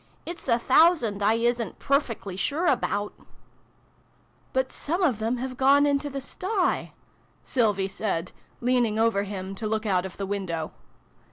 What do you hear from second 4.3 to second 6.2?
But some of them have gone into